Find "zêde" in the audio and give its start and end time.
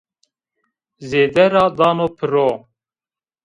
1.09-1.45